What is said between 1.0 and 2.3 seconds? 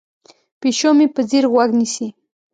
په ځیر غوږ نیسي.